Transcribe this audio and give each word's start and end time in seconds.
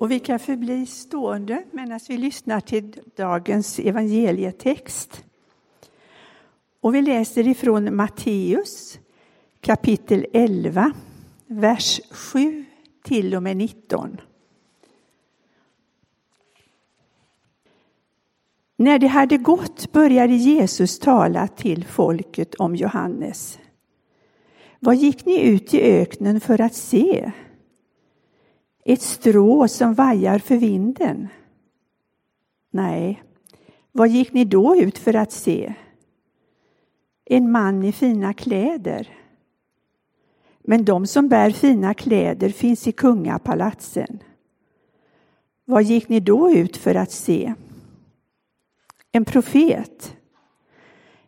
Och 0.00 0.10
vi 0.10 0.18
kan 0.18 0.38
förbli 0.38 0.86
stående 0.86 1.64
medan 1.70 2.00
vi 2.08 2.16
lyssnar 2.16 2.60
till 2.60 3.00
dagens 3.16 3.78
evangelietext. 3.78 5.24
Och 6.80 6.94
vi 6.94 7.02
läser 7.02 7.48
ifrån 7.48 7.96
Matteus 7.96 8.98
kapitel 9.60 10.26
11, 10.32 10.92
vers 11.46 12.00
7 12.10 12.64
till 13.02 13.34
och 13.34 13.42
med 13.42 13.56
19. 13.56 14.20
När 18.76 18.98
det 18.98 19.06
hade 19.06 19.36
gått 19.36 19.92
började 19.92 20.34
Jesus 20.34 20.98
tala 20.98 21.48
till 21.48 21.84
folket 21.84 22.54
om 22.54 22.76
Johannes. 22.76 23.58
Vad 24.78 24.96
gick 24.96 25.26
ni 25.26 25.40
ut 25.40 25.74
i 25.74 25.80
öknen 25.82 26.40
för 26.40 26.60
att 26.60 26.74
se? 26.74 27.32
Ett 28.84 29.02
strå 29.02 29.68
som 29.68 29.94
vajar 29.94 30.38
för 30.38 30.56
vinden? 30.56 31.28
Nej, 32.70 33.22
vad 33.92 34.08
gick 34.08 34.32
ni 34.32 34.44
då 34.44 34.76
ut 34.76 34.98
för 34.98 35.14
att 35.14 35.32
se? 35.32 35.74
En 37.24 37.52
man 37.52 37.84
i 37.84 37.92
fina 37.92 38.34
kläder? 38.34 39.08
Men 40.62 40.84
de 40.84 41.06
som 41.06 41.28
bär 41.28 41.50
fina 41.50 41.94
kläder 41.94 42.48
finns 42.48 42.88
i 42.88 42.92
kungapalatsen. 42.92 44.22
Vad 45.64 45.82
gick 45.82 46.08
ni 46.08 46.20
då 46.20 46.50
ut 46.50 46.76
för 46.76 46.94
att 46.94 47.10
se? 47.10 47.54
En 49.12 49.24
profet? 49.24 50.16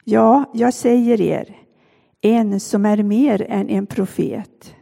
Ja, 0.05 0.51
jag 0.55 0.75
säger 0.75 1.21
er, 1.21 1.57
en 2.21 2.61
som 2.61 2.87
är 2.87 3.03
mer 3.03 3.47
än 3.49 3.69
en 3.69 3.87
profet. 3.87 4.75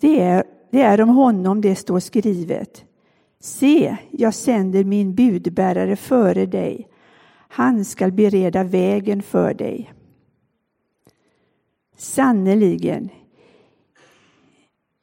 Det 0.00 0.20
är, 0.20 0.44
det 0.74 0.82
är 0.82 1.00
om 1.00 1.08
honom 1.08 1.60
det 1.60 1.76
står 1.76 2.00
skrivet. 2.00 2.84
Se, 3.40 3.96
jag 4.10 4.34
sänder 4.34 4.84
min 4.84 5.14
budbärare 5.14 5.96
före 5.96 6.46
dig. 6.46 6.88
Han 7.48 7.84
skall 7.84 8.12
bereda 8.12 8.64
vägen 8.64 9.22
för 9.22 9.54
dig. 9.54 9.92
Sannerligen, 11.96 13.08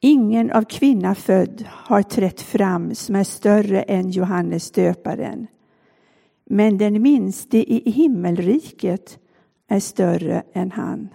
ingen 0.00 0.50
av 0.50 0.64
kvinna 0.64 1.14
född 1.14 1.64
har 1.68 2.02
trätt 2.02 2.40
fram 2.40 2.94
som 2.94 3.16
är 3.16 3.24
större 3.24 3.82
än 3.82 4.10
Johannes 4.10 4.70
döparen. 4.70 5.46
Men 6.44 6.78
den 6.78 7.02
minste 7.02 7.72
i 7.72 7.90
himmelriket 7.90 9.18
är 9.68 9.80
större 9.80 10.42
än 10.52 10.70
han. 10.70 11.08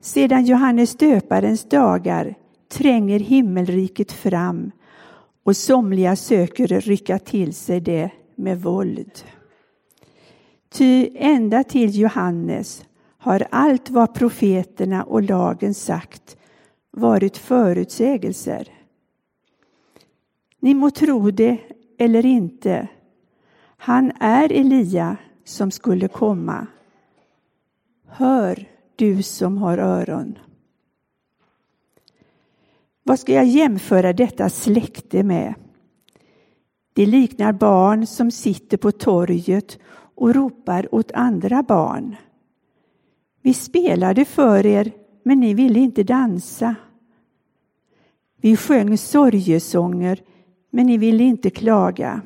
Sedan 0.00 0.44
Johannes 0.44 0.94
döparens 0.94 1.64
dagar 1.64 2.34
tränger 2.68 3.18
himmelriket 3.18 4.12
fram 4.12 4.70
och 5.42 5.56
somliga 5.56 6.16
söker 6.16 6.66
rycka 6.66 7.18
till 7.18 7.54
sig 7.54 7.80
det 7.80 8.10
med 8.34 8.62
våld. 8.62 9.24
Ty 10.68 11.10
ända 11.14 11.64
till 11.64 11.98
Johannes 11.98 12.84
har 13.18 13.46
allt 13.50 13.90
vad 13.90 14.14
profeterna 14.14 15.02
och 15.02 15.22
lagen 15.22 15.74
sagt 15.74 16.36
varit 16.90 17.36
förutsägelser. 17.36 18.68
Ni 20.60 20.74
må 20.74 20.90
tro 20.90 21.30
det 21.30 21.58
eller 21.98 22.26
inte. 22.26 22.88
Han 23.76 24.12
är 24.20 24.52
Elia 24.52 25.16
som 25.44 25.70
skulle 25.70 26.08
komma. 26.08 26.66
Hör 28.06 28.69
du 29.00 29.22
som 29.22 29.58
har 29.58 29.78
öron. 29.78 30.38
Vad 33.02 33.18
ska 33.18 33.32
jag 33.32 33.46
jämföra 33.46 34.12
detta 34.12 34.50
släkte 34.50 35.22
med? 35.22 35.54
Det 36.92 37.06
liknar 37.06 37.52
barn 37.52 38.06
som 38.06 38.30
sitter 38.30 38.76
på 38.76 38.92
torget 38.92 39.78
och 40.14 40.34
ropar 40.34 40.94
åt 40.94 41.12
andra 41.12 41.62
barn. 41.62 42.16
Vi 43.42 43.54
spelade 43.54 44.24
för 44.24 44.66
er, 44.66 44.92
men 45.22 45.40
ni 45.40 45.54
ville 45.54 45.78
inte 45.78 46.02
dansa. 46.02 46.74
Vi 48.36 48.56
sjöng 48.56 48.98
sorgesånger, 48.98 50.22
men 50.70 50.86
ni 50.86 50.98
ville 50.98 51.24
inte 51.24 51.50
klaga. 51.50 52.22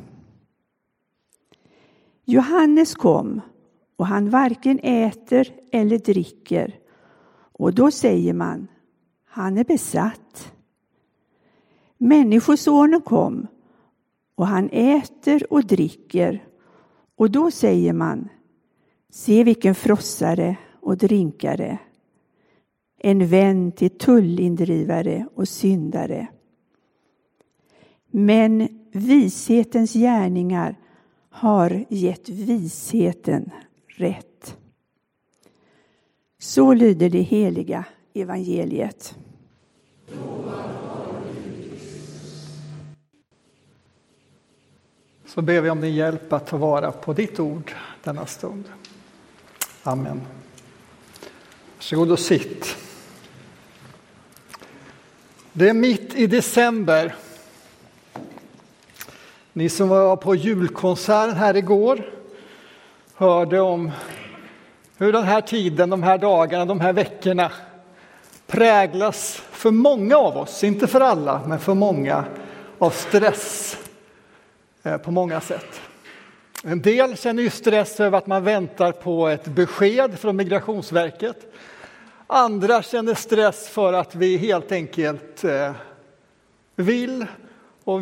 Johannes 2.24 2.94
kom 2.94 3.40
och 3.96 4.06
han 4.06 4.30
varken 4.30 4.78
äter 4.82 5.48
eller 5.72 5.98
dricker 5.98 6.78
och 7.52 7.74
då 7.74 7.90
säger 7.90 8.32
man 8.32 8.68
han 9.24 9.58
är 9.58 9.64
besatt. 9.64 10.52
Människosonen 11.98 13.00
kom 13.00 13.46
och 14.34 14.46
han 14.46 14.70
äter 14.72 15.52
och 15.52 15.64
dricker 15.64 16.44
och 17.16 17.30
då 17.30 17.50
säger 17.50 17.92
man 17.92 18.28
se 19.10 19.44
vilken 19.44 19.74
frossare 19.74 20.56
och 20.80 20.96
drinkare 20.96 21.78
en 22.98 23.26
vän 23.26 23.72
till 23.72 23.90
tullindrivare 23.90 25.26
och 25.34 25.48
syndare. 25.48 26.28
Men 28.10 28.68
vishetens 28.92 29.92
gärningar 29.92 30.78
har 31.30 31.84
gett 31.88 32.28
visheten 32.28 33.50
rätt. 33.96 34.56
Så 36.38 36.74
lyder 36.74 37.10
det 37.10 37.22
heliga 37.22 37.84
evangeliet. 38.14 39.14
Så 45.26 45.42
ber 45.42 45.60
vi 45.60 45.70
om 45.70 45.80
din 45.80 45.94
hjälp 45.94 46.32
att 46.32 46.46
ta 46.46 46.56
vara 46.56 46.92
på 46.92 47.12
ditt 47.12 47.40
ord 47.40 47.72
denna 48.04 48.26
stund. 48.26 48.64
Amen. 49.82 50.20
Varsågod 51.76 52.12
och 52.12 52.18
sitt. 52.18 52.76
Det 55.52 55.68
är 55.68 55.74
mitt 55.74 56.14
i 56.14 56.26
december 56.26 57.14
ni 59.52 59.68
som 59.68 59.88
var 59.88 60.16
på 60.16 60.34
julkonserten 60.34 61.36
här 61.36 61.56
igår 61.56 62.10
hörde 63.16 63.60
om 63.60 63.90
hur 64.96 65.12
den 65.12 65.24
här 65.24 65.40
tiden, 65.40 65.90
de 65.90 66.02
här 66.02 66.18
dagarna, 66.18 66.64
de 66.64 66.80
här 66.80 66.92
veckorna 66.92 67.52
präglas 68.46 69.42
för 69.50 69.70
många 69.70 70.16
av 70.16 70.36
oss, 70.36 70.64
inte 70.64 70.86
för 70.86 71.00
alla, 71.00 71.40
men 71.46 71.58
för 71.58 71.74
många, 71.74 72.24
av 72.78 72.90
stress 72.90 73.78
eh, 74.82 74.96
på 74.96 75.10
många 75.10 75.40
sätt. 75.40 75.80
En 76.64 76.82
del 76.82 77.16
känner 77.16 77.42
ju 77.42 77.50
stress 77.50 78.00
över 78.00 78.18
att 78.18 78.26
man 78.26 78.44
väntar 78.44 78.92
på 78.92 79.28
ett 79.28 79.44
besked 79.44 80.18
från 80.18 80.36
Migrationsverket. 80.36 81.54
Andra 82.26 82.82
känner 82.82 83.14
stress 83.14 83.68
för 83.68 83.92
att 83.92 84.14
vi 84.14 84.36
helt 84.36 84.72
enkelt 84.72 85.44
eh, 85.44 85.72
vill 86.76 87.26
och 87.84 88.00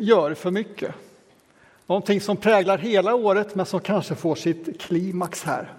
gör 0.00 0.34
för 0.34 0.50
mycket. 0.50 0.94
Någonting 1.86 2.20
som 2.20 2.36
präglar 2.36 2.78
hela 2.78 3.14
året 3.14 3.54
men 3.54 3.66
som 3.66 3.80
kanske 3.80 4.14
får 4.14 4.34
sitt 4.34 4.80
klimax 4.80 5.42
här. 5.42 5.72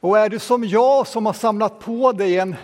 Och 0.00 0.18
är 0.18 0.28
du 0.28 0.38
som 0.38 0.64
jag 0.64 1.06
som 1.06 1.26
har 1.26 1.32
samlat 1.32 1.80
på 1.80 2.12
dig 2.12 2.38
en 2.38 2.56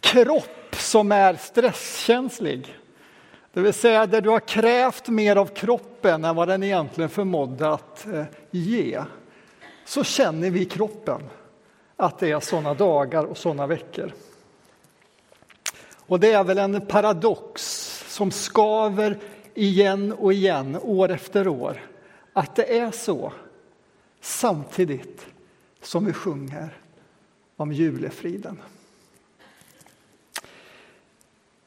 kropp 0.00 0.76
som 0.76 1.12
är 1.12 1.34
stresskänslig, 1.34 2.76
det 3.52 3.60
vill 3.60 3.72
säga 3.72 4.06
där 4.06 4.20
du 4.20 4.30
har 4.30 4.40
krävt 4.40 5.08
mer 5.08 5.36
av 5.36 5.46
kroppen 5.46 6.24
än 6.24 6.36
vad 6.36 6.48
den 6.48 6.62
egentligen 6.62 7.10
förmådde 7.10 7.72
att 7.72 8.06
eh, 8.06 8.24
ge, 8.50 9.02
så 9.84 10.04
känner 10.04 10.50
vi 10.50 10.60
i 10.60 10.64
kroppen 10.64 11.20
att 11.96 12.18
det 12.18 12.30
är 12.30 12.40
sådana 12.40 12.74
dagar 12.74 13.24
och 13.24 13.38
sådana 13.38 13.66
veckor. 13.66 14.12
Och 16.06 16.20
det 16.20 16.32
är 16.32 16.44
väl 16.44 16.58
en 16.58 16.86
paradox 16.86 17.62
som 18.08 18.30
skaver 18.30 19.18
igen 19.54 20.12
och 20.12 20.32
igen, 20.32 20.78
år 20.82 21.10
efter 21.10 21.48
år, 21.48 21.80
att 22.32 22.56
det 22.56 22.78
är 22.78 22.90
så 22.90 23.32
samtidigt 24.20 25.26
som 25.82 26.04
vi 26.04 26.12
sjunger 26.12 26.78
om 27.56 27.72
julefriden. 27.72 28.62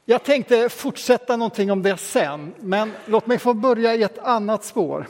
Jag 0.06 0.24
tänkte 0.24 0.70
fortsätta 0.70 1.38
någonting 1.38 1.72
om 1.72 1.84
det 1.84 1.98
sen, 1.98 2.54
men 2.60 2.92
låt 3.06 3.28
mig 3.28 3.40
få 3.40 3.54
börja 3.54 3.96
i 3.96 4.04
ett 4.04 4.20
annat 4.20 4.66
spår. 4.66 5.08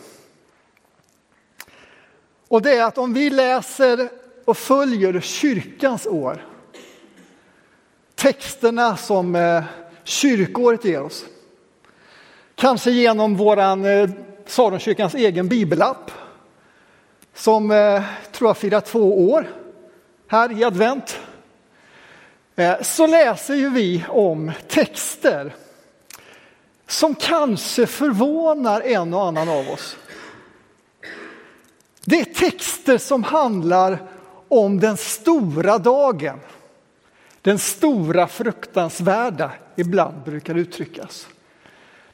Och 2.48 2.62
det 2.62 2.78
är 2.78 2.84
att 2.84 2.98
om 2.98 3.14
vi 3.14 3.30
läser 3.30 4.10
och 4.46 4.58
följer 4.58 5.20
kyrkans 5.20 6.08
år, 6.08 6.46
texterna 8.16 8.98
som 8.98 9.36
eh, 9.36 9.64
kyrkåret 10.04 10.86
ger 10.86 11.02
oss. 11.02 11.26
Kanske 12.60 12.92
genom 12.92 13.36
våran 13.36 13.86
eh, 13.86 14.10
Saronkyrkans 14.46 15.16
egen 15.16 15.48
bibelapp 15.48 16.12
som 17.34 17.72
eh, 17.72 18.04
tror 18.32 18.50
jag 18.50 18.58
firar 18.58 18.82
två 18.82 19.30
år 19.30 19.50
här 20.28 20.60
i 20.60 20.64
advent. 20.64 21.20
Eh, 22.56 22.82
så 22.82 23.08
läser 23.08 23.56
ju 23.56 23.70
vi 23.70 24.06
om 24.10 24.52
texter 24.68 25.56
som 26.88 27.16
kanske 27.16 27.88
förvånar 27.88 28.82
en 28.82 29.14
och 29.14 29.26
annan 29.26 29.50
av 29.50 29.70
oss. 29.70 29.98
Det 32.06 32.20
är 32.20 32.26
texter 32.26 32.98
som 32.98 33.24
handlar 33.24 33.98
om 34.48 34.80
den 34.80 34.98
stora 34.98 35.78
dagen. 35.78 36.40
Den 37.42 37.60
stora 37.60 38.28
fruktansvärda, 38.28 39.52
ibland 39.76 40.24
brukar 40.24 40.56
uttryckas. 40.56 41.28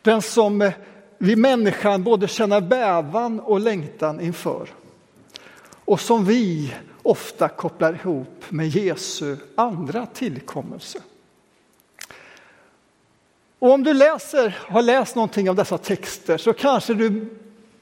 Den 0.04 0.22
som 0.22 0.62
eh, 0.62 0.74
vi 1.18 1.36
människan 1.36 2.04
både 2.04 2.28
känner 2.28 2.62
bävan 2.62 3.40
och 3.40 3.60
längtan 3.60 4.22
inför. 4.22 4.70
Och 5.86 6.00
som 6.00 6.26
vi 6.26 6.74
ofta 7.04 7.50
kopplar 7.50 7.94
ihop 7.94 8.44
med 8.50 8.68
Jesu 8.68 9.38
andra 9.56 10.06
tillkommelse. 10.06 11.00
Och 13.60 13.72
om 13.72 13.84
du 13.84 13.94
läser, 13.94 14.58
har 14.60 14.82
läst 14.82 15.16
någonting 15.16 15.50
av 15.50 15.56
dessa 15.56 15.78
texter 15.78 16.38
så 16.38 16.54
kanske 16.54 16.94
du 16.94 17.38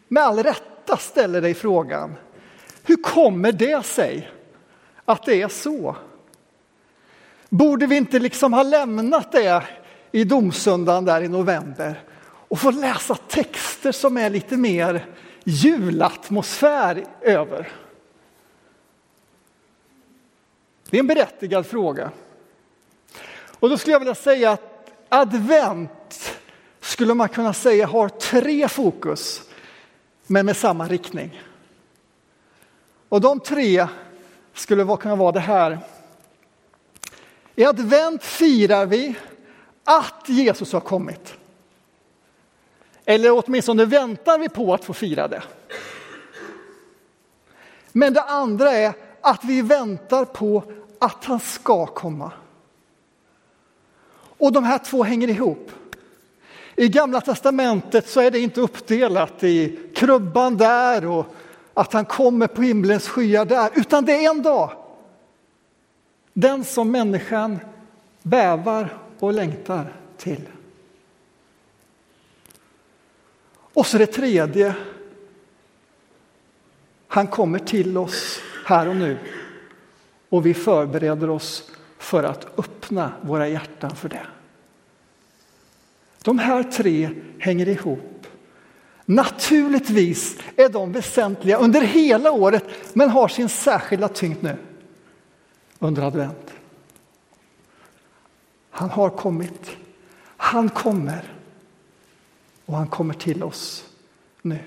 med 0.07 0.23
all 0.23 0.44
rätta 0.44 0.97
ställer 0.97 1.41
dig 1.41 1.53
frågan 1.53 2.15
hur 2.83 2.95
kommer 2.95 3.51
det 3.51 3.85
sig 3.85 4.31
att 5.06 5.25
det 5.25 5.41
är 5.41 5.47
så? 5.47 5.95
Borde 7.50 7.88
vi 7.88 7.95
inte 7.95 8.19
liksom 8.19 8.53
ha 8.53 8.63
lämnat 8.63 9.31
det 9.31 9.63
i 10.12 10.23
domsöndagen 10.23 11.06
där 11.06 11.21
i 11.21 11.27
november 11.27 12.03
och 12.51 12.59
få 12.59 12.71
läsa 12.71 13.15
texter 13.15 13.92
som 13.92 14.18
är 14.18 14.30
lite 14.30 14.57
mer 14.57 15.06
julatmosfär 15.44 17.06
över? 17.21 17.71
Det 20.89 20.98
är 20.98 21.00
en 21.00 21.07
berättigad 21.07 21.65
fråga. 21.65 22.12
Och 23.59 23.69
då 23.69 23.77
skulle 23.77 23.94
jag 23.94 24.00
vilja 24.00 24.15
säga 24.15 24.51
att 24.51 24.92
advent 25.09 26.38
skulle 26.80 27.13
man 27.13 27.30
kunna 27.30 27.53
säga 27.53 27.88
har 27.88 28.09
tre 28.09 28.68
fokus, 28.68 29.42
men 30.27 30.45
med 30.45 30.57
samma 30.57 30.88
riktning. 30.88 31.42
Och 33.09 33.21
de 33.21 33.39
tre 33.39 33.88
skulle 34.54 34.97
kunna 34.97 35.15
vara 35.15 35.31
det 35.31 35.39
här. 35.39 35.80
I 37.56 37.65
advent 37.65 38.24
firar 38.24 38.86
vi 38.86 39.15
att 39.83 40.24
Jesus 40.30 40.74
har 40.74 40.80
kommit. 40.80 41.40
Eller 43.11 43.43
åtminstone 43.45 43.85
väntar 43.85 44.39
vi 44.39 44.49
på 44.49 44.73
att 44.73 44.83
få 44.83 44.93
fira 44.93 45.27
det. 45.27 45.43
Men 47.91 48.13
det 48.13 48.21
andra 48.21 48.71
är 48.71 48.93
att 49.21 49.43
vi 49.43 49.61
väntar 49.61 50.25
på 50.25 50.63
att 50.99 51.25
han 51.25 51.39
ska 51.39 51.85
komma. 51.85 52.31
Och 54.13 54.51
de 54.51 54.63
här 54.63 54.77
två 54.77 55.03
hänger 55.03 55.27
ihop. 55.27 55.71
I 56.75 56.87
Gamla 56.87 57.21
testamentet 57.21 58.09
så 58.09 58.19
är 58.19 58.31
det 58.31 58.39
inte 58.39 58.61
uppdelat 58.61 59.43
i 59.43 59.79
krubban 59.95 60.57
där 60.57 61.05
och 61.07 61.25
att 61.73 61.93
han 61.93 62.05
kommer 62.05 62.47
på 62.47 62.61
himlens 62.61 63.07
skyar 63.07 63.45
där, 63.45 63.69
utan 63.75 64.05
det 64.05 64.25
är 64.25 64.29
en 64.29 64.41
dag. 64.41 64.71
Den 66.33 66.63
som 66.63 66.91
människan 66.91 67.59
bävar 68.21 68.97
och 69.19 69.33
längtar 69.33 69.93
till. 70.17 70.47
Och 73.81 73.88
så 73.88 73.98
det 73.98 74.07
tredje. 74.07 74.75
Han 77.07 77.28
kommer 77.28 77.60
till 77.60 77.98
oss 77.98 78.39
här 78.66 78.88
och 78.88 78.95
nu 78.95 79.18
och 80.30 80.45
vi 80.45 80.54
förbereder 80.54 81.30
oss 81.30 81.72
för 81.98 82.24
att 82.24 82.60
öppna 82.60 83.12
våra 83.22 83.48
hjärtan 83.48 83.95
för 83.95 84.10
det. 84.10 84.25
De 86.24 86.39
här 86.39 86.63
tre 86.63 87.10
hänger 87.39 87.68
ihop. 87.68 88.28
Naturligtvis 89.06 90.38
är 90.56 90.69
de 90.69 90.92
väsentliga 90.92 91.57
under 91.57 91.81
hela 91.81 92.31
året 92.31 92.66
men 92.94 93.10
har 93.10 93.28
sin 93.28 93.50
särskilda 93.50 94.07
tyngd 94.07 94.44
nu 94.44 94.57
under 95.80 96.01
advent. 96.01 96.54
Han 98.69 98.89
har 98.89 99.10
kommit, 99.10 99.78
han 100.38 100.69
kommer 100.69 101.40
och 102.65 102.75
han 102.75 102.87
kommer 102.87 103.13
till 103.13 103.43
oss 103.43 103.85
nu. 104.41 104.59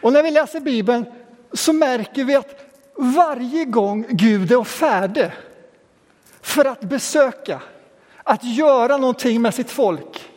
Och 0.00 0.12
när 0.12 0.22
vi 0.22 0.30
läser 0.30 0.60
Bibeln 0.60 1.04
så 1.52 1.72
märker 1.72 2.24
vi 2.24 2.34
att 2.34 2.66
varje 2.96 3.64
gång 3.64 4.06
Gud 4.08 4.52
är 4.52 4.64
färdig 4.64 5.30
för 6.40 6.64
att 6.64 6.80
besöka, 6.80 7.62
att 8.22 8.44
göra 8.44 8.96
någonting 8.96 9.42
med 9.42 9.54
sitt 9.54 9.70
folk 9.70 10.30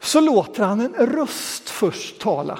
så 0.00 0.20
låter 0.20 0.64
han 0.64 0.80
en 0.80 0.94
röst 0.94 1.70
först 1.70 2.20
tala. 2.20 2.58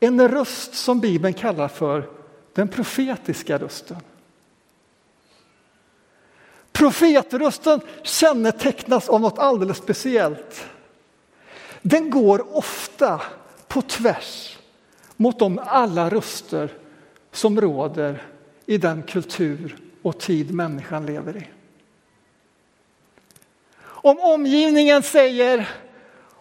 En 0.00 0.28
röst 0.28 0.74
som 0.74 1.00
Bibeln 1.00 1.34
kallar 1.34 1.68
för 1.68 2.10
den 2.52 2.68
profetiska 2.68 3.58
rösten. 3.58 3.96
Profetrösten 6.74 7.80
kännetecknas 8.02 9.08
av 9.08 9.20
något 9.20 9.38
alldeles 9.38 9.76
speciellt. 9.76 10.66
Den 11.82 12.10
går 12.10 12.56
ofta 12.56 13.22
på 13.68 13.82
tvärs 13.82 14.58
mot 15.16 15.38
de 15.38 15.60
alla 15.66 16.10
röster 16.10 16.72
som 17.32 17.60
råder 17.60 18.22
i 18.66 18.78
den 18.78 19.02
kultur 19.02 19.76
och 20.02 20.18
tid 20.18 20.54
människan 20.54 21.06
lever 21.06 21.36
i. 21.36 21.48
Om 23.84 24.18
omgivningen 24.18 25.02
säger 25.02 25.70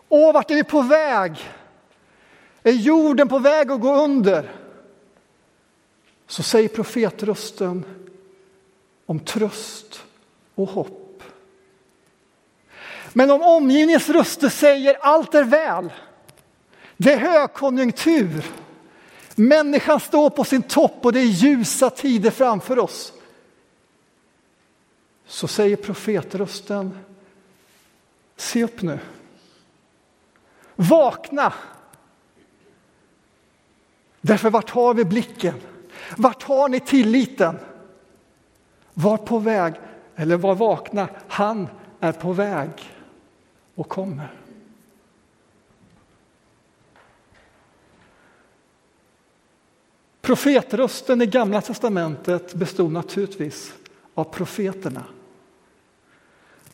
Åh, 0.09 0.33
vart 0.33 0.51
är 0.51 0.55
vi 0.55 0.63
på 0.63 0.81
väg? 0.81 1.31
Är 2.63 2.71
jorden 2.71 3.27
på 3.27 3.39
väg 3.39 3.71
att 3.71 3.81
gå 3.81 3.95
under? 3.95 4.51
Så 6.27 6.43
säger 6.43 6.69
profetrösten 6.69 7.85
om 9.05 9.19
tröst 9.19 10.03
och 10.55 10.69
hopp. 10.69 11.23
Men 13.13 13.31
om 13.31 13.41
omgivningens 13.41 14.09
röster 14.09 14.49
säger 14.49 14.97
allt 15.01 15.35
är 15.35 15.43
väl, 15.43 15.93
det 16.97 17.13
är 17.13 17.17
högkonjunktur, 17.17 18.45
människan 19.35 19.99
står 19.99 20.29
på 20.29 20.43
sin 20.43 20.61
topp 20.61 21.05
och 21.05 21.13
det 21.13 21.19
är 21.19 21.25
ljusa 21.25 21.89
tider 21.89 22.31
framför 22.31 22.79
oss. 22.79 23.13
Så 25.25 25.47
säger 25.47 25.75
profetrösten, 25.75 26.99
se 28.35 28.63
upp 28.63 28.81
nu. 28.81 28.99
Vakna! 30.75 31.53
Därför 34.21 34.49
vart 34.49 34.69
har 34.69 34.93
vi 34.93 35.05
blicken? 35.05 35.61
Vart 36.17 36.43
har 36.43 36.69
ni 36.69 36.79
tilliten? 36.79 37.59
Var 38.93 39.17
på 39.17 39.39
väg, 39.39 39.73
eller 40.15 40.37
var 40.37 40.55
vakna, 40.55 41.07
han 41.27 41.67
är 41.99 42.11
på 42.11 42.33
väg 42.33 42.69
och 43.75 43.89
kommer. 43.89 44.33
Profetrösten 50.21 51.21
i 51.21 51.25
Gamla 51.25 51.61
testamentet 51.61 52.53
bestod 52.53 52.91
naturligtvis 52.91 53.73
av 54.13 54.23
profeterna. 54.23 55.03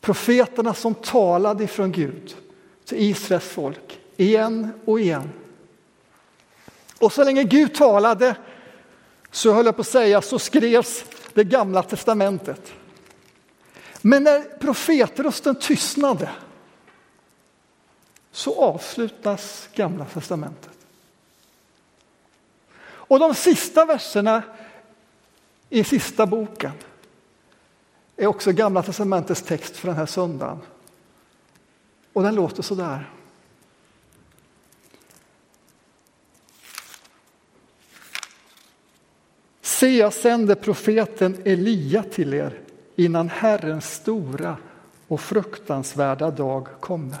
Profeterna 0.00 0.74
som 0.74 0.94
talade 0.94 1.64
ifrån 1.64 1.92
Gud 1.92 2.36
till 2.84 2.98
Israels 2.98 3.44
folk 3.44 4.00
igen 4.16 4.72
och 4.84 5.00
igen. 5.00 5.30
Och 6.98 7.12
så 7.12 7.24
länge 7.24 7.44
Gud 7.44 7.74
talade 7.74 8.36
så 9.30 9.52
höll 9.52 9.66
jag 9.66 9.76
på 9.76 9.80
att 9.80 9.88
säga 9.88 10.22
så 10.22 10.38
skrevs 10.38 11.04
det 11.34 11.44
gamla 11.44 11.82
testamentet. 11.82 12.72
Men 14.02 14.22
när 14.22 14.42
profetrösten 14.42 15.54
tystnade 15.54 16.30
så 18.30 18.62
avslutas 18.62 19.68
gamla 19.74 20.04
testamentet. 20.04 20.78
Och 22.82 23.18
de 23.18 23.34
sista 23.34 23.84
verserna 23.84 24.42
i 25.68 25.84
sista 25.84 26.26
boken 26.26 26.72
är 28.16 28.26
också 28.26 28.52
Gamla 28.52 28.82
testamentets 28.82 29.42
text 29.42 29.76
för 29.76 29.88
den 29.88 29.96
här 29.96 30.06
söndagen. 30.06 30.58
Och 32.12 32.22
den 32.22 32.34
låter 32.34 32.62
så 32.62 32.74
där. 32.74 33.10
Se, 39.60 39.96
jag 39.96 40.12
sänder 40.12 40.54
profeten 40.54 41.42
Elia 41.44 42.02
till 42.02 42.34
er 42.34 42.60
innan 43.04 43.28
Herrens 43.28 43.94
stora 43.94 44.56
och 45.08 45.20
fruktansvärda 45.20 46.30
dag 46.30 46.66
kommer. 46.80 47.18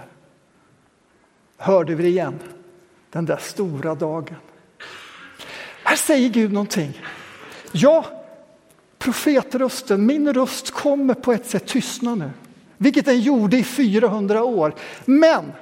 Hörde 1.56 1.94
vi 1.94 2.02
det 2.02 2.08
igen? 2.08 2.38
Den 3.10 3.24
där 3.24 3.36
stora 3.36 3.94
dagen. 3.94 4.36
Här 5.84 5.96
säger 5.96 6.28
Gud 6.28 6.52
någonting. 6.52 7.02
Ja, 7.72 8.04
profetrösten, 8.98 10.06
min 10.06 10.34
röst 10.34 10.70
kommer 10.70 11.14
på 11.14 11.32
ett 11.32 11.46
sätt 11.46 11.66
tystna 11.66 12.14
nu. 12.14 12.30
vilket 12.76 13.04
den 13.04 13.20
gjorde 13.20 13.56
i 13.56 13.64
400 13.64 14.44
år. 14.44 14.74
Men 15.04 15.52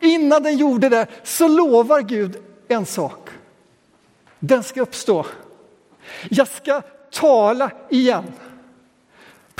innan 0.00 0.42
den 0.42 0.56
gjorde 0.56 0.88
det 0.88 1.06
så 1.22 1.48
lovar 1.48 2.02
Gud 2.02 2.36
en 2.68 2.86
sak. 2.86 3.28
Den 4.38 4.62
ska 4.62 4.80
uppstå. 4.80 5.26
Jag 6.28 6.48
ska 6.48 6.82
tala 7.10 7.70
igen. 7.90 8.24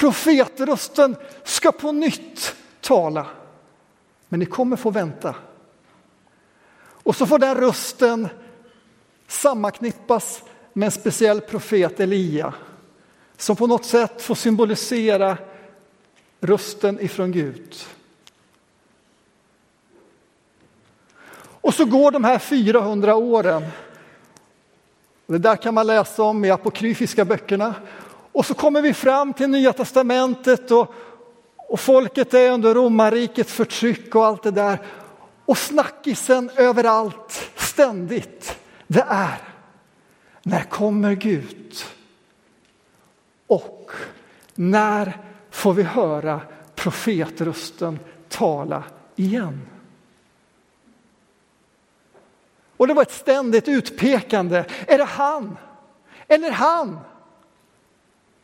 Profetrösten 0.01 1.17
ska 1.45 1.73
på 1.73 1.93
nytt 1.93 2.55
tala. 2.81 3.27
Men 4.29 4.41
ni 4.41 4.47
kommer 4.47 4.77
få 4.77 4.91
vänta. 4.91 5.35
Och 6.81 7.17
så 7.17 7.27
får 7.27 7.39
den 7.39 7.55
rösten 7.55 8.29
sammanknippas 9.27 10.43
med 10.73 10.87
en 10.87 10.93
speciell 10.93 11.41
profet 11.41 12.01
Elia 12.01 12.55
som 13.37 13.57
på 13.57 13.67
något 13.67 13.85
sätt 13.85 14.23
får 14.23 14.35
symbolisera 14.35 15.39
rösten 16.41 17.01
ifrån 17.01 17.33
Gud. 17.33 17.75
Och 21.61 21.75
så 21.75 21.85
går 21.85 22.11
de 22.11 22.25
här 22.25 22.39
400 22.39 23.15
åren. 23.15 23.67
Det 25.27 25.39
där 25.39 25.57
kan 25.57 25.75
man 25.75 25.87
läsa 25.87 26.23
om 26.23 26.45
i 26.45 26.51
apokryfiska 26.51 27.25
böckerna. 27.25 27.75
Och 28.33 28.47
så 28.47 28.55
kommer 28.55 28.83
vi 28.83 28.95
fram 28.95 29.33
till 29.33 29.49
Nya 29.49 29.73
testamentet 29.73 30.71
och, 30.71 30.95
och 31.57 31.81
folket 31.81 32.35
är 32.35 32.51
under 32.51 32.75
romarrikets 32.75 33.53
förtryck 33.53 34.15
och 34.15 34.27
allt 34.27 34.43
det 34.43 34.51
där. 34.51 34.79
Och 35.47 35.59
snackisen 35.59 36.51
överallt, 36.57 37.51
ständigt, 37.57 38.59
det 38.87 39.05
är 39.09 39.39
när 40.43 40.63
kommer 40.63 41.13
Gud? 41.13 41.77
Och 43.47 43.91
när 44.55 45.19
får 45.51 45.73
vi 45.73 45.83
höra 45.83 46.41
profetrösten 46.75 47.99
tala 48.29 48.83
igen? 49.17 49.61
Och 52.77 52.87
det 52.87 52.95
var 52.95 53.03
ett 53.03 53.13
ständigt 53.13 53.69
utpekande. 53.69 54.65
Är 54.87 54.99
det 54.99 55.05
han? 55.05 55.59
Eller 56.29 56.51
han? 56.51 56.99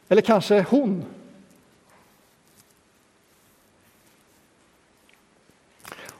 Eller 0.08 0.22
kanske 0.22 0.62
hon? 0.62 1.04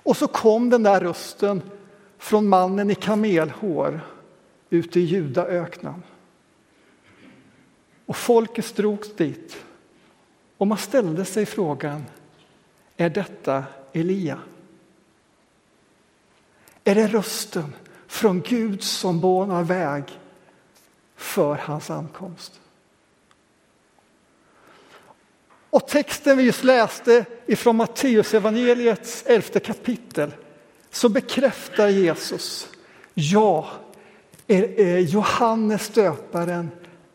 Och 0.07 0.17
så 0.17 0.29
kom 0.29 0.71
den 0.71 0.83
där 0.83 1.01
rösten 1.01 1.63
från 2.19 2.49
mannen 2.49 2.91
i 2.91 2.95
kamelhår 2.95 4.01
ute 4.71 5.01
i 5.01 5.03
Judaöknen. 5.03 6.03
Och 8.07 8.17
folket 8.17 8.77
drogs 8.77 9.17
dit 9.17 9.57
och 10.57 10.67
man 10.67 10.79
ställde 10.79 11.25
sig 11.25 11.47
frågan, 11.47 12.05
är 12.97 13.11
detta 13.11 13.65
Elia? 13.93 14.39
Är 16.85 16.95
det 16.95 17.07
rösten 17.07 17.73
från 18.07 18.41
Gud 18.41 18.83
som 18.83 19.21
banar 19.21 19.63
väg 19.63 20.05
för 21.17 21.55
hans 21.55 21.91
ankomst? 21.91 22.61
Och 25.77 25.87
texten 25.87 26.37
vi 26.37 26.43
just 26.43 26.65
läste 26.65 27.25
ifrån 27.47 27.77
Matteusevangeliets 27.77 29.25
elfte 29.27 29.61
kapitel 29.61 30.35
så 30.91 31.09
bekräftar 31.09 31.89
Jesus, 31.89 32.69
ja, 33.15 33.69
eh, 34.47 34.99
Johannes 34.99 35.89
döparen 35.89 36.71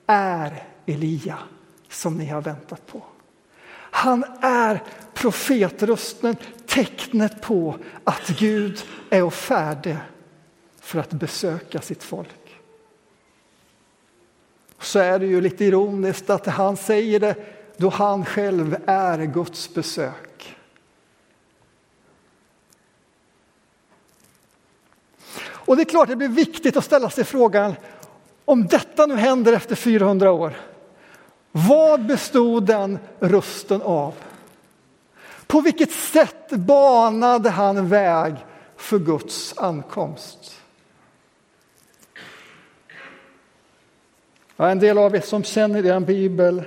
är 0.07 0.63
Elia 0.85 1.37
som 1.89 2.17
ni 2.17 2.25
har 2.25 2.41
väntat 2.41 2.87
på. 2.87 3.03
Han 3.91 4.23
är 4.41 4.83
profetrösten, 5.13 6.35
tecknet 6.67 7.41
på 7.41 7.77
att 8.03 8.27
Gud 8.27 8.83
är 9.09 9.29
färdig 9.29 9.97
för 10.81 10.99
att 10.99 11.11
besöka 11.11 11.81
sitt 11.81 12.03
folk. 12.03 12.59
Så 14.79 14.99
är 14.99 15.19
det 15.19 15.25
ju 15.25 15.41
lite 15.41 15.65
ironiskt 15.65 16.29
att 16.29 16.45
han 16.45 16.77
säger 16.77 17.19
det 17.19 17.35
då 17.77 17.89
han 17.89 18.25
själv 18.25 18.77
är 18.85 19.25
Guds 19.25 19.73
besök. 19.73 20.57
Och 25.71 25.75
det 25.75 25.83
är 25.83 25.85
klart 25.85 26.07
det 26.07 26.15
blir 26.15 26.27
viktigt 26.27 26.77
att 26.77 26.85
ställa 26.85 27.09
sig 27.09 27.23
frågan 27.23 27.75
om 28.45 28.67
detta 28.67 29.05
nu 29.05 29.15
händer 29.15 29.53
efter 29.53 29.75
400 29.75 30.31
år. 30.31 30.53
Vad 31.51 32.05
bestod 32.05 32.65
den 32.65 32.99
rösten 33.19 33.81
av? 33.81 34.13
På 35.47 35.61
vilket 35.61 35.91
sätt 35.91 36.49
banade 36.49 37.49
han 37.49 37.89
väg 37.89 38.35
för 38.75 38.99
Guds 38.99 39.57
ankomst? 39.57 40.61
Ja, 44.55 44.69
en 44.69 44.79
del 44.79 44.97
av 44.97 45.15
er 45.15 45.21
som 45.21 45.43
känner 45.43 45.85
er 45.85 45.99
bibel 45.99 46.63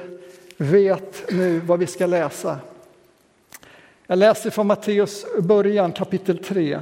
vet 0.64 1.32
nu 1.32 1.60
vad 1.60 1.78
vi 1.78 1.86
ska 1.86 2.06
läsa. 2.06 2.58
Jag 4.06 4.18
läser 4.18 4.50
från 4.50 4.66
Matteus 4.66 5.26
början, 5.38 5.92
kapitel 5.92 6.38
3. 6.38 6.80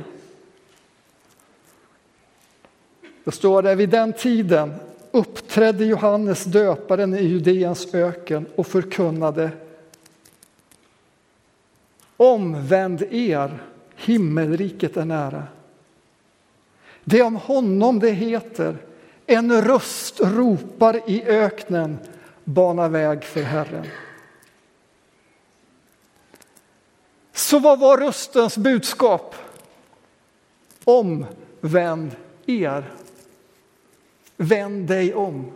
Då 3.24 3.30
står 3.30 3.62
det 3.62 3.74
vid 3.74 3.88
den 3.88 4.12
tiden 4.12 4.74
uppträdde 5.10 5.84
Johannes 5.84 6.44
döparen 6.44 7.14
i 7.14 7.22
Judeens 7.22 7.94
öken 7.94 8.46
och 8.56 8.66
förkunnade 8.66 9.50
Omvänd 12.16 13.02
er, 13.10 13.62
himmelriket 13.96 14.96
är 14.96 15.04
nära. 15.04 15.42
Det 17.04 17.18
är 17.18 17.24
om 17.24 17.36
honom 17.36 17.98
det 17.98 18.10
heter 18.10 18.76
en 19.26 19.62
röst 19.62 20.20
ropar 20.20 21.10
i 21.10 21.22
öknen 21.24 21.98
bana 22.44 22.88
väg 22.88 23.24
för 23.24 23.42
Herren. 23.42 23.86
Så 27.32 27.58
vad 27.58 27.78
var 27.78 27.98
röstens 27.98 28.56
budskap? 28.56 29.34
Omvänd 30.84 32.16
er. 32.46 32.92
Vänd 34.36 34.86
dig 34.86 35.14
om. 35.14 35.52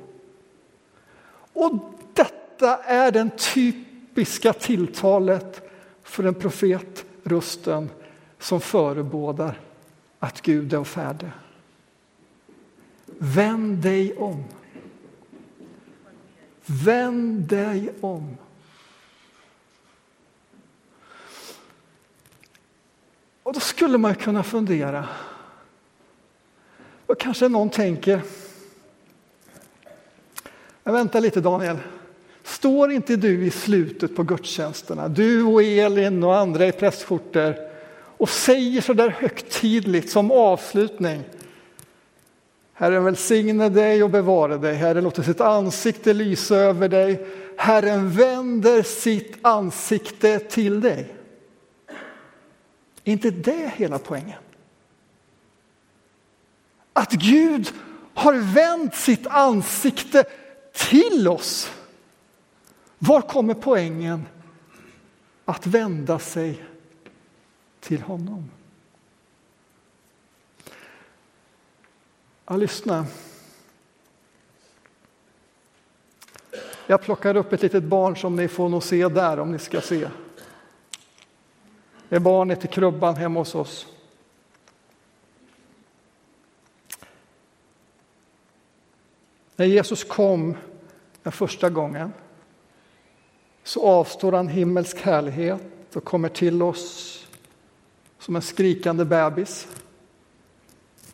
Och 1.53 1.73
detta 2.13 2.77
är 2.77 3.11
den 3.11 3.31
typiska 3.31 4.53
tilltalet 4.53 5.71
för 6.03 6.25
en 6.25 6.35
profetrösten 6.35 7.91
som 8.39 8.61
förebådar 8.61 9.61
att 10.19 10.41
Gud 10.41 10.73
är 10.73 10.85
färdig. 10.85 11.31
Vänd 13.07 13.79
dig 13.79 14.17
om. 14.17 14.45
Vänd 16.67 17.41
dig 17.41 17.93
om. 18.01 18.37
Och 23.43 23.53
då 23.53 23.61
skulle 23.61 23.99
man 23.99 24.15
kunna 24.15 24.43
fundera. 24.43 25.09
Och 27.07 27.21
kanske 27.21 27.49
någon 27.49 27.71
tänker. 27.71 28.23
Men 30.83 30.95
vänta 30.95 31.21
lite 31.21 31.41
Daniel. 31.41 31.79
Står 32.43 32.93
inte 32.93 33.17
du 33.17 33.47
i 33.47 33.51
slutet 33.51 34.17
på 34.17 34.23
gudstjänsterna, 34.23 35.09
du 35.09 35.43
och 35.43 35.63
Elin 35.63 36.25
och 36.25 36.37
andra 36.37 36.67
i 36.67 36.73
prästskjortor 36.73 37.55
och 38.19 38.29
säger 38.29 38.81
så 38.81 38.93
där 38.93 39.09
högtidligt 39.09 40.11
som 40.11 40.31
avslutning 40.31 41.23
Herren 42.79 43.05
välsigne 43.05 43.69
dig 43.69 44.03
och 44.03 44.11
bevara 44.11 44.59
dig. 44.59 44.75
Herren 44.75 45.05
låter 45.05 45.23
sitt 45.23 45.41
ansikte 45.41 46.13
lysa 46.13 46.57
över 46.57 46.89
dig. 46.89 47.27
Herren 47.57 48.11
vänder 48.11 48.83
sitt 48.83 49.39
ansikte 49.43 50.39
till 50.39 50.81
dig. 50.81 51.15
Är 53.05 53.13
inte 53.13 53.31
det 53.31 53.73
hela 53.77 53.99
poängen? 53.99 54.39
Att 56.93 57.13
Gud 57.13 57.73
har 58.15 58.35
vänt 58.55 58.95
sitt 58.95 59.27
ansikte 59.27 60.25
till 60.73 61.29
oss. 61.29 61.71
Var 62.99 63.21
kommer 63.21 63.55
poängen 63.55 64.27
att 65.45 65.67
vända 65.67 66.19
sig 66.19 66.65
till 67.81 68.03
honom? 68.03 68.51
Ja, 72.49 72.57
lyssna. 72.57 73.07
Jag 76.87 77.03
plockar 77.03 77.37
upp 77.37 77.53
ett 77.53 77.63
litet 77.63 77.85
barn 77.85 78.17
som 78.17 78.37
ni 78.37 78.49
får 78.49 78.69
nog 78.69 78.83
se 78.83 79.09
där 79.09 79.39
om 79.39 79.53
ni 79.53 79.59
ska 79.59 79.81
se. 79.81 80.09
Det 82.09 82.17
är 82.17 82.21
barnet 82.21 82.65
i 82.65 82.69
krubban 82.69 83.17
hemma 83.17 83.41
hos 83.41 83.55
oss. 83.55 83.87
När 89.57 89.67
Jesus 89.67 90.05
kom 90.05 90.57
den 91.23 91.33
första 91.33 91.71
gången 91.71 92.13
så 93.65 93.87
avstår 93.87 94.33
han 94.33 94.49
himmelsk 94.49 95.01
härlighet 95.01 95.97
och 95.97 96.05
kommer 96.05 96.29
till 96.29 96.63
oss 96.63 97.13
som 98.19 98.37
en 98.37 98.43
skrikande 98.43 99.05
bebis 99.05 99.69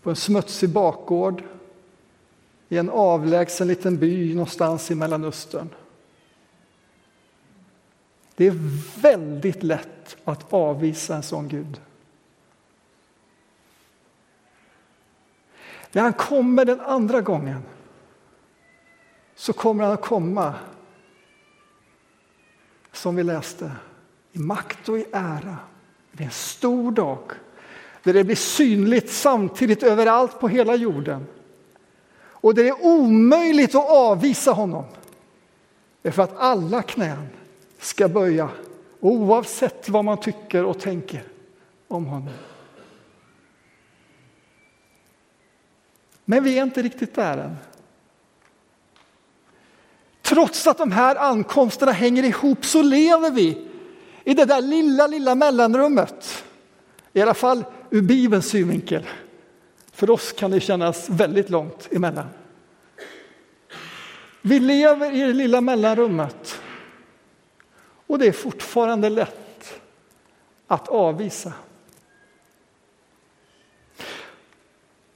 på 0.02 0.10
en 0.10 0.16
smutsig 0.16 0.70
bakgård 0.70 1.42
i 2.68 2.78
en 2.78 2.90
avlägsen 2.90 3.68
liten 3.68 3.98
by 3.98 4.34
någonstans 4.34 4.90
i 4.90 4.94
Mellanöstern. 4.94 5.68
Det 8.34 8.46
är 8.46 8.54
väldigt 9.00 9.62
lätt 9.62 10.16
att 10.24 10.52
avvisa 10.52 11.16
en 11.16 11.22
sån 11.22 11.48
Gud. 11.48 11.80
När 15.92 16.02
han 16.02 16.12
kommer 16.12 16.64
den 16.64 16.80
andra 16.80 17.20
gången 17.20 17.62
så 19.34 19.52
kommer 19.52 19.84
han 19.84 19.92
att 19.92 20.02
komma, 20.02 20.54
som 22.92 23.16
vi 23.16 23.22
läste, 23.22 23.72
i 24.32 24.38
makt 24.38 24.88
och 24.88 24.98
i 24.98 25.06
ära. 25.12 25.56
Det 26.12 26.22
är 26.22 26.26
en 26.26 26.32
stor 26.32 26.92
dag 26.92 27.32
där 28.02 28.12
det 28.12 28.24
blir 28.24 28.36
synligt 28.36 29.12
samtidigt 29.12 29.82
överallt 29.82 30.40
på 30.40 30.48
hela 30.48 30.74
jorden. 30.74 31.26
Och 32.42 32.54
det 32.54 32.68
är 32.68 32.84
omöjligt 32.86 33.74
att 33.74 33.90
avvisa 33.90 34.52
honom. 34.52 34.84
Därför 36.02 36.22
att 36.22 36.36
alla 36.36 36.82
knän 36.82 37.28
ska 37.78 38.08
böja 38.08 38.48
oavsett 39.00 39.88
vad 39.88 40.04
man 40.04 40.20
tycker 40.20 40.64
och 40.64 40.80
tänker 40.80 41.22
om 41.88 42.06
honom. 42.06 42.34
Men 46.24 46.44
vi 46.44 46.58
är 46.58 46.62
inte 46.62 46.82
riktigt 46.82 47.14
där 47.14 47.38
än. 47.38 47.56
Trots 50.22 50.66
att 50.66 50.78
de 50.78 50.92
här 50.92 51.16
ankomsterna 51.16 51.92
hänger 51.92 52.22
ihop 52.22 52.64
så 52.64 52.82
lever 52.82 53.30
vi 53.30 53.68
i 54.24 54.34
det 54.34 54.44
där 54.44 54.60
lilla, 54.60 55.06
lilla 55.06 55.34
mellanrummet. 55.34 56.44
I 57.12 57.22
alla 57.22 57.34
fall 57.34 57.64
ur 57.92 58.02
Bibelns 58.02 58.46
synvinkel. 58.46 59.06
För 59.92 60.10
oss 60.10 60.32
kan 60.32 60.50
det 60.50 60.60
kännas 60.60 61.10
väldigt 61.10 61.50
långt 61.50 61.88
emellan. 61.92 62.26
Vi 64.42 64.60
lever 64.60 65.12
i 65.12 65.20
det 65.20 65.32
lilla 65.32 65.60
mellanrummet 65.60 66.60
och 68.06 68.18
det 68.18 68.26
är 68.26 68.32
fortfarande 68.32 69.08
lätt 69.08 69.80
att 70.66 70.88
avvisa. 70.88 71.52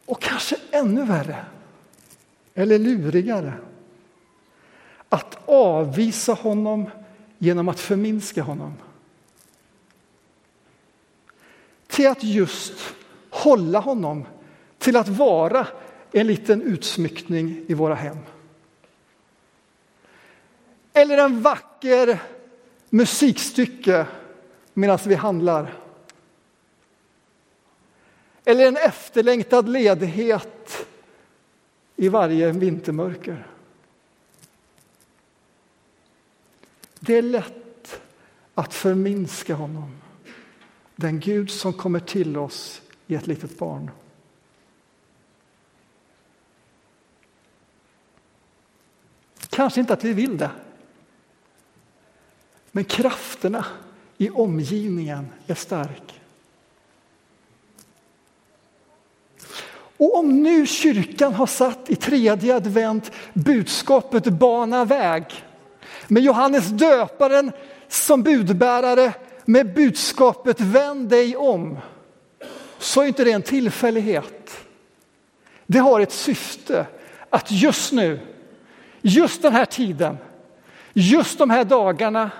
Och 0.06 0.22
kanske 0.22 0.56
ännu 0.70 1.04
värre, 1.04 1.44
eller 2.54 2.78
lurigare, 2.78 3.52
att 5.08 5.38
avvisa 5.46 6.32
honom 6.32 6.90
genom 7.38 7.68
att 7.68 7.80
förminska 7.80 8.42
honom. 8.42 8.74
Till 11.96 12.06
att 12.06 12.24
just 12.24 12.94
hålla 13.30 13.78
honom 13.78 14.26
till 14.78 14.96
att 14.96 15.08
vara 15.08 15.66
en 16.12 16.26
liten 16.26 16.62
utsmyckning 16.62 17.64
i 17.68 17.74
våra 17.74 17.94
hem. 17.94 18.18
Eller 20.92 21.18
en 21.18 21.42
vacker 21.42 22.22
musikstycke 22.90 24.06
medan 24.74 24.98
vi 25.06 25.14
handlar. 25.14 25.74
Eller 28.44 28.68
en 28.68 28.76
efterlängtad 28.76 29.68
ledighet 29.68 30.86
i 31.96 32.08
varje 32.08 32.52
vintermörker. 32.52 33.46
Det 37.00 37.14
är 37.14 37.22
lätt 37.22 38.00
att 38.54 38.74
förminska 38.74 39.54
honom, 39.54 40.00
den 40.96 41.20
Gud 41.20 41.50
som 41.50 41.72
kommer 41.72 42.00
till 42.00 42.36
oss 42.36 42.82
i 43.06 43.14
ett 43.14 43.26
litet 43.26 43.58
barn. 43.58 43.90
Kanske 49.50 49.80
inte 49.80 49.92
att 49.92 50.04
vi 50.04 50.12
vill 50.12 50.36
det. 50.38 50.50
Men 52.72 52.84
krafterna 52.84 53.64
i 54.18 54.30
omgivningen 54.30 55.28
är 55.46 55.54
stark. 55.54 56.20
Och 59.98 60.18
om 60.18 60.42
nu 60.42 60.66
kyrkan 60.66 61.34
har 61.34 61.46
satt 61.46 61.90
i 61.90 61.96
tredje 61.96 62.56
advent 62.56 63.10
budskapet 63.34 64.24
bana 64.24 64.84
väg 64.84 65.24
med 66.08 66.22
Johannes 66.22 66.68
döparen 66.68 67.52
som 67.88 68.22
budbärare 68.22 69.12
med 69.46 69.74
budskapet 69.74 70.60
vänd 70.60 71.08
dig 71.08 71.36
om 71.36 71.78
så 72.78 73.02
är 73.02 73.06
inte 73.06 73.24
det 73.24 73.32
en 73.32 73.42
tillfällighet. 73.42 74.58
Det 75.66 75.78
har 75.78 76.00
ett 76.00 76.12
syfte 76.12 76.86
att 77.30 77.50
just 77.50 77.92
nu, 77.92 78.20
just 79.02 79.42
den 79.42 79.52
här 79.52 79.64
tiden, 79.64 80.18
just 80.92 81.38
de 81.38 81.50
här 81.50 81.64
dagarna 81.64 82.30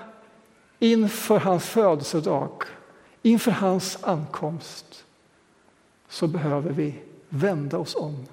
inför 0.79 1.39
hans 1.39 1.65
födelsedag, 1.65 2.63
inför 3.21 3.51
hans 3.51 4.03
ankomst 4.03 5.05
så 6.09 6.27
behöver 6.27 6.71
vi 6.71 6.95
vända 7.29 7.77
oss 7.77 7.95
om. 7.95 8.25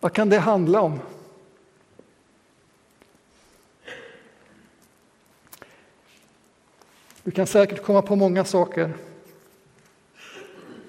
Vad 0.00 0.12
kan 0.12 0.28
det 0.28 0.38
handla 0.38 0.80
om? 0.80 1.00
Du 7.26 7.32
kan 7.32 7.46
säkert 7.46 7.82
komma 7.82 8.02
på 8.02 8.16
många 8.16 8.44
saker. 8.44 8.94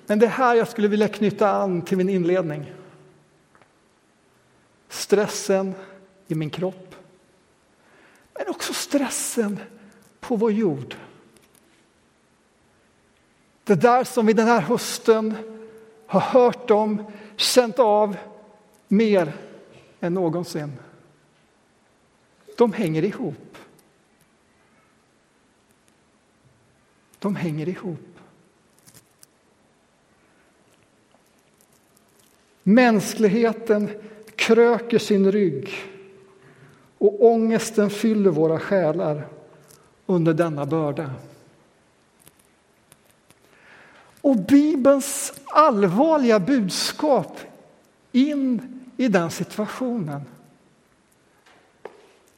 Men 0.06 0.20
det 0.20 0.26
är 0.26 0.30
här 0.30 0.56
jag 0.56 0.68
skulle 0.68 0.88
vilja 0.88 1.08
knyta 1.08 1.52
an 1.52 1.82
till 1.82 1.98
min 1.98 2.10
inledning. 2.10 2.74
Stressen 4.90 5.74
i 6.28 6.36
min 6.36 6.50
kropp. 6.50 6.96
Men 8.34 8.48
också 8.48 8.74
stressen 8.74 9.60
på 10.20 10.36
vår 10.36 10.52
jord. 10.52 10.96
Det 13.64 13.76
där 13.76 14.04
som 14.04 14.26
vi 14.26 14.34
den 14.34 14.48
här 14.48 14.62
hösten 14.62 15.36
har 16.08 16.22
hört 16.22 16.72
om, 16.72 17.04
känt 17.36 17.80
av 17.80 18.18
mer 18.88 19.34
än 20.00 20.14
någonsin. 20.14 20.72
De 22.58 22.74
hänger 22.74 23.04
ihop. 23.04 23.58
De 27.20 27.36
hänger 27.36 27.70
ihop. 27.70 28.20
Mänskligheten 32.64 33.90
kröker 34.36 35.00
sin 35.00 35.32
rygg 35.32 35.74
och 36.98 37.26
ångesten 37.26 37.90
fyller 37.90 38.30
våra 38.30 38.60
själar 38.60 39.28
under 40.06 40.34
denna 40.34 40.66
börda. 40.66 41.12
Och 44.22 44.36
Bibelns 44.36 45.34
allvarliga 45.46 46.40
budskap 46.40 47.40
in 48.12 48.62
i 48.98 49.08
den 49.08 49.32
situationen 49.32 50.22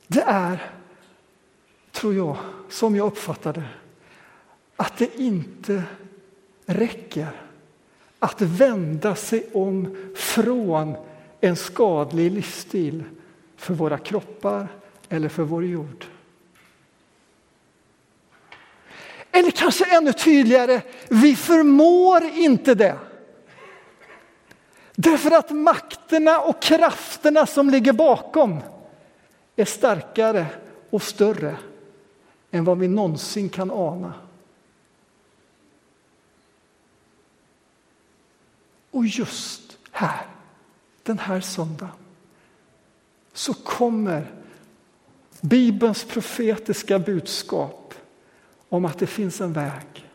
det 0.07 0.21
är, 0.21 0.71
tror 1.91 2.13
jag, 2.13 2.37
som 2.69 2.95
jag 2.95 3.07
uppfattar 3.07 3.53
det, 3.53 3.69
att 4.79 4.97
det 4.97 5.19
inte 5.19 5.83
räcker 6.65 7.27
att 8.19 8.41
vända 8.41 9.15
sig 9.15 9.49
om 9.53 9.97
från 10.15 10.95
en 11.41 11.55
skadlig 11.55 12.31
livsstil 12.31 13.03
för 13.57 13.73
våra 13.73 13.97
kroppar 13.97 14.67
eller 15.09 15.29
för 15.29 15.43
vår 15.43 15.65
jord. 15.65 16.05
Eller 19.31 19.51
kanske 19.51 19.97
ännu 19.97 20.13
tydligare, 20.13 20.81
vi 21.09 21.35
förmår 21.35 22.23
inte 22.23 22.75
det. 22.75 22.97
Därför 24.95 25.31
att 25.31 25.51
makterna 25.51 26.39
och 26.39 26.61
krafterna 26.61 27.45
som 27.45 27.69
ligger 27.69 27.93
bakom 27.93 28.59
är 29.55 29.65
starkare 29.65 30.45
och 30.89 31.03
större 31.03 31.55
än 32.51 32.63
vad 32.63 32.77
vi 32.77 32.87
någonsin 32.87 33.49
kan 33.49 33.71
ana. 33.71 34.13
Och 38.91 39.05
just 39.05 39.77
här, 39.91 40.25
den 41.03 41.19
här 41.19 41.41
söndagen, 41.41 41.95
så 43.33 43.53
kommer 43.53 44.31
Bibelns 45.41 46.03
profetiska 46.03 46.99
budskap 46.99 47.93
om 48.69 48.85
att 48.85 48.99
det 48.99 49.07
finns 49.07 49.41
en 49.41 49.53
väg. 49.53 50.09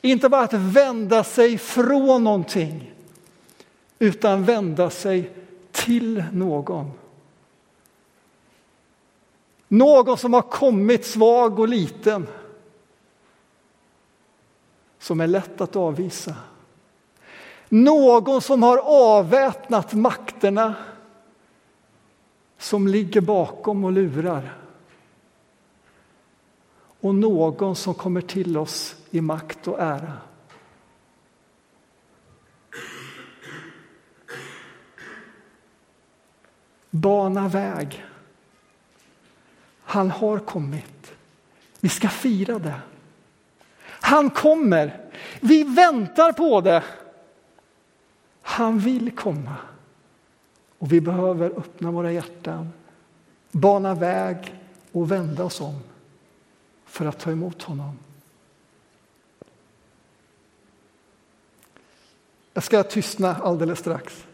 Inte 0.00 0.28
bara 0.28 0.42
att 0.42 0.52
vända 0.52 1.24
sig 1.24 1.58
från 1.58 2.24
någonting, 2.24 2.94
utan 3.98 4.44
vända 4.44 4.90
sig 4.90 5.32
till 5.72 6.24
någon. 6.32 6.90
Någon 9.68 10.18
som 10.18 10.32
har 10.32 10.42
kommit 10.42 11.06
svag 11.06 11.58
och 11.58 11.68
liten. 11.68 12.26
Som 14.98 15.20
är 15.20 15.26
lätt 15.26 15.60
att 15.60 15.76
avvisa. 15.76 16.34
Någon 17.68 18.40
som 18.40 18.62
har 18.62 18.78
avväpnat 18.78 19.92
makterna 19.92 20.74
som 22.58 22.88
ligger 22.88 23.20
bakom 23.20 23.84
och 23.84 23.92
lurar. 23.92 24.58
Och 27.00 27.14
någon 27.14 27.76
som 27.76 27.94
kommer 27.94 28.20
till 28.20 28.56
oss 28.56 28.96
i 29.10 29.20
makt 29.20 29.68
och 29.68 29.80
ära. 29.80 30.12
Bana 36.90 37.48
väg. 37.48 38.04
Han 39.82 40.10
har 40.10 40.38
kommit. 40.38 41.12
Vi 41.80 41.88
ska 41.88 42.08
fira 42.08 42.58
det. 42.58 42.80
Han 43.84 44.30
kommer. 44.30 45.10
Vi 45.40 45.62
väntar 45.62 46.32
på 46.32 46.60
det. 46.60 46.82
Han 48.58 48.78
vill 48.78 49.10
komma. 49.10 49.56
Och 50.78 50.92
vi 50.92 51.00
behöver 51.00 51.50
öppna 51.50 51.90
våra 51.90 52.12
hjärtan, 52.12 52.72
bana 53.50 53.94
väg 53.94 54.54
och 54.92 55.12
vända 55.12 55.44
oss 55.44 55.60
om 55.60 55.80
för 56.84 57.06
att 57.06 57.18
ta 57.18 57.30
emot 57.30 57.62
honom. 57.62 57.98
Jag 62.52 62.64
ska 62.64 62.82
tystna 62.82 63.36
alldeles 63.36 63.78
strax. 63.78 64.26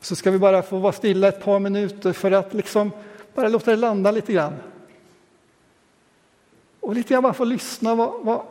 Så 0.00 0.16
ska 0.16 0.30
vi 0.30 0.38
bara 0.38 0.62
få 0.62 0.78
vara 0.78 0.92
stilla 0.92 1.28
ett 1.28 1.44
par 1.44 1.58
minuter 1.58 2.12
för 2.12 2.30
att 2.30 2.54
liksom 2.54 2.90
bara 3.34 3.48
låta 3.48 3.70
det 3.70 3.76
landa 3.76 4.10
lite 4.10 4.32
grann. 4.32 4.54
Och 6.80 6.94
lite 6.94 7.08
grann 7.14 7.22
bara 7.22 7.34
få 7.34 7.44
lyssna. 7.44 7.94
Vad, 7.94 8.24
vad, 8.24 8.42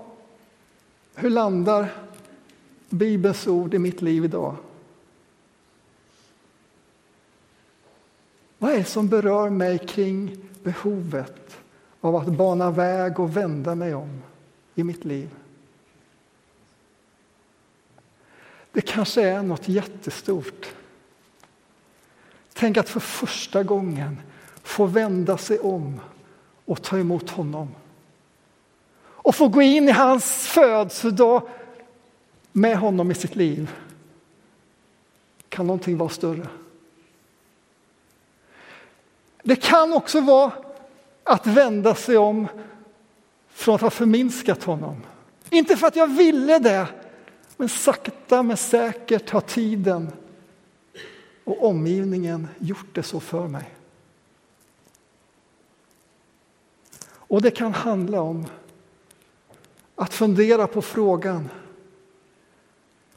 hur 1.16 1.30
landar 1.30 1.90
Bibelns 2.92 3.48
ord 3.48 3.74
i 3.74 3.80
mitt 3.80 4.02
liv 4.02 4.26
idag? 4.26 4.56
Vad 8.58 8.72
är 8.72 8.78
det 8.78 8.86
som 8.86 9.08
berör 9.08 9.50
mig 9.50 9.80
kring 9.80 10.38
behovet 10.64 11.58
av 12.02 12.16
att 12.16 12.28
bana 12.28 12.72
väg 12.72 13.20
och 13.20 13.38
vända 13.38 13.76
mig 13.76 13.96
om 13.96 14.22
i 14.76 14.84
mitt 14.84 15.06
liv? 15.06 15.30
Det 18.72 18.82
kanske 18.82 19.22
är 19.22 19.44
något 19.44 19.68
jättestort. 19.68 20.74
Tänk 22.54 22.78
att 22.78 22.90
för 22.90 23.00
första 23.00 23.64
gången 23.64 24.22
få 24.64 24.86
vända 24.86 25.38
sig 25.38 25.60
om 25.60 26.00
och 26.66 26.82
ta 26.82 26.98
emot 26.98 27.30
honom. 27.30 27.68
Och 29.02 29.36
få 29.36 29.48
gå 29.48 29.62
in 29.62 29.90
i 29.90 29.92
hans 29.92 30.48
födelsedag 30.48 31.42
med 32.52 32.78
honom 32.78 33.12
i 33.12 33.16
sitt 33.16 33.36
liv. 33.36 33.72
Kan 35.50 35.68
någonting 35.68 35.98
vara 35.98 36.10
större? 36.10 36.48
Det 39.44 39.56
kan 39.56 39.94
också 39.94 40.22
vara 40.22 40.52
att 41.24 41.48
vända 41.48 41.96
sig 41.96 42.18
om 42.18 42.48
från 43.50 43.76
att 43.76 43.82
ha 43.82 43.90
förminskat 43.90 44.64
honom. 44.64 44.96
Inte 45.50 45.78
för 45.78 45.88
att 45.88 45.96
jag 45.96 46.08
ville 46.08 46.60
det, 46.60 46.88
men 47.58 47.70
sakta 47.70 48.44
men 48.44 48.58
säkert 48.58 49.30
har 49.30 49.42
tiden 49.42 50.12
och 51.44 51.66
omgivningen 51.66 52.48
gjort 52.60 52.96
det 52.96 53.04
så 53.04 53.20
för 53.20 53.48
mig. 53.48 53.76
Och 57.04 57.42
det 57.42 57.52
kan 57.52 57.74
handla 57.74 58.22
om 58.22 58.46
att 59.96 60.14
fundera 60.14 60.68
på 60.68 60.82
frågan 60.82 61.50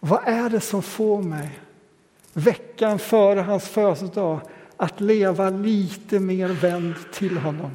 vad 0.07 0.21
är 0.25 0.51
det 0.51 0.61
som 0.61 0.83
får 0.83 1.23
mig 1.23 1.61
veckan 2.33 2.99
före 2.99 3.40
hans 3.40 3.69
födelsedag 3.69 4.40
att 4.77 5.01
leva 5.01 5.51
lite 5.51 6.21
mer 6.21 6.49
vänd 6.49 6.95
till 7.12 7.38
honom? 7.38 7.71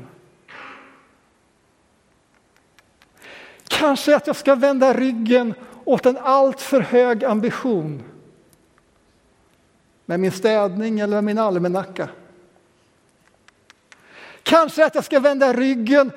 Kanske 3.67 4.15
att 4.15 4.27
jag 4.27 4.35
ska 4.35 4.55
vända 4.55 4.93
ryggen 4.93 5.53
åt 5.85 6.05
en 6.05 6.17
alltför 6.17 6.81
hög 6.81 7.25
ambition 7.25 8.03
med 10.05 10.19
min 10.19 10.31
städning 10.31 10.99
eller 10.99 11.21
min 11.21 11.37
almanacka. 11.37 12.09
Kanske 14.43 14.85
att 14.85 14.95
jag 14.95 15.03
ska 15.03 15.19
vända 15.19 15.53
ryggen 15.53 16.11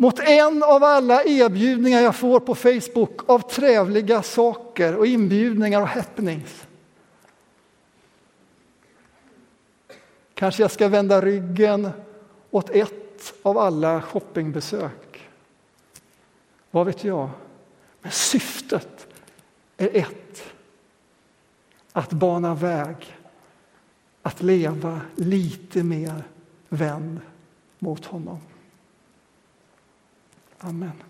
mot 0.00 0.18
en 0.18 0.62
av 0.62 0.84
alla 0.84 1.24
erbjudningar 1.24 2.00
jag 2.00 2.16
får 2.16 2.40
på 2.40 2.54
Facebook 2.54 3.20
av 3.26 3.50
trevliga 3.50 4.22
saker 4.22 4.96
och 4.96 5.06
inbjudningar 5.06 5.80
och 5.80 5.88
happenings. 5.88 6.66
Kanske 10.34 10.62
jag 10.62 10.70
ska 10.70 10.88
vända 10.88 11.20
ryggen 11.20 11.90
åt 12.50 12.70
ett 12.70 13.34
av 13.42 13.58
alla 13.58 14.02
shoppingbesök. 14.02 15.28
Vad 16.70 16.86
vet 16.86 17.04
jag? 17.04 17.30
Men 18.00 18.12
syftet 18.12 19.06
är 19.76 19.96
ett. 19.96 20.42
Att 21.92 22.10
bana 22.10 22.54
väg, 22.54 23.16
att 24.22 24.42
leva 24.42 25.00
lite 25.16 25.82
mer 25.82 26.22
vänd 26.68 27.20
mot 27.78 28.04
honom. 28.04 28.40
Amen. 30.62 31.09